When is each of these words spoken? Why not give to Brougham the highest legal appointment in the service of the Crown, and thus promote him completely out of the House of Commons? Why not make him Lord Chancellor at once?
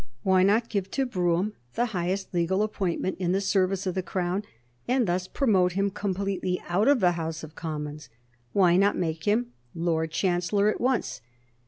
Why 0.23 0.41
not 0.41 0.67
give 0.67 0.89
to 0.97 1.05
Brougham 1.05 1.53
the 1.75 1.85
highest 1.93 2.33
legal 2.33 2.63
appointment 2.63 3.17
in 3.19 3.33
the 3.33 3.39
service 3.39 3.85
of 3.85 3.93
the 3.93 4.01
Crown, 4.01 4.43
and 4.87 5.05
thus 5.07 5.27
promote 5.27 5.73
him 5.73 5.91
completely 5.91 6.59
out 6.67 6.87
of 6.87 7.01
the 7.01 7.11
House 7.11 7.43
of 7.43 7.53
Commons? 7.53 8.09
Why 8.51 8.77
not 8.77 8.97
make 8.97 9.25
him 9.25 9.53
Lord 9.75 10.09
Chancellor 10.09 10.69
at 10.69 10.81
once? 10.81 11.21